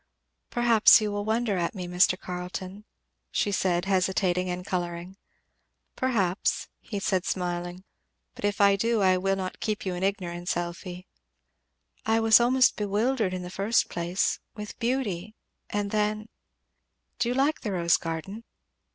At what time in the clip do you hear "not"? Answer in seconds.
9.35-9.59